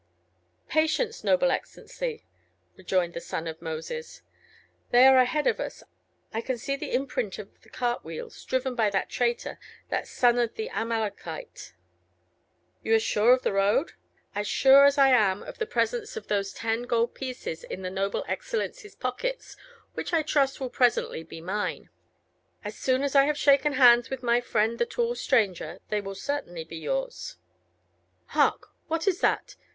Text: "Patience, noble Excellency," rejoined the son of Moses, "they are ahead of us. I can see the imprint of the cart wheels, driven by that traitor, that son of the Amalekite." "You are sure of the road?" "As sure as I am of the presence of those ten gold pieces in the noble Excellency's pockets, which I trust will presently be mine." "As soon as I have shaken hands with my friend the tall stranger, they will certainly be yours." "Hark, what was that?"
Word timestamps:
"Patience, 0.67 1.23
noble 1.23 1.51
Excellency," 1.51 2.25
rejoined 2.75 3.13
the 3.13 3.21
son 3.21 3.45
of 3.45 3.61
Moses, 3.61 4.23
"they 4.89 5.05
are 5.05 5.19
ahead 5.19 5.45
of 5.45 5.59
us. 5.59 5.83
I 6.33 6.41
can 6.41 6.57
see 6.57 6.75
the 6.75 6.91
imprint 6.91 7.37
of 7.37 7.61
the 7.61 7.69
cart 7.69 8.03
wheels, 8.03 8.43
driven 8.43 8.73
by 8.73 8.89
that 8.89 9.11
traitor, 9.11 9.59
that 9.89 10.07
son 10.07 10.39
of 10.39 10.55
the 10.55 10.71
Amalekite." 10.71 11.75
"You 12.81 12.95
are 12.95 12.99
sure 12.99 13.31
of 13.33 13.43
the 13.43 13.53
road?" 13.53 13.91
"As 14.33 14.47
sure 14.47 14.85
as 14.85 14.97
I 14.97 15.09
am 15.09 15.43
of 15.43 15.59
the 15.59 15.67
presence 15.67 16.17
of 16.17 16.29
those 16.29 16.51
ten 16.51 16.81
gold 16.87 17.13
pieces 17.13 17.63
in 17.63 17.83
the 17.83 17.91
noble 17.91 18.25
Excellency's 18.27 18.95
pockets, 18.95 19.55
which 19.93 20.13
I 20.13 20.23
trust 20.23 20.59
will 20.59 20.71
presently 20.71 21.21
be 21.21 21.41
mine." 21.41 21.91
"As 22.63 22.75
soon 22.75 23.03
as 23.03 23.13
I 23.13 23.25
have 23.25 23.37
shaken 23.37 23.73
hands 23.73 24.09
with 24.09 24.23
my 24.23 24.41
friend 24.41 24.79
the 24.79 24.85
tall 24.87 25.13
stranger, 25.13 25.77
they 25.89 26.01
will 26.01 26.15
certainly 26.15 26.63
be 26.63 26.77
yours." 26.77 27.37
"Hark, 28.29 28.69
what 28.87 29.05
was 29.05 29.19
that?" 29.21 29.55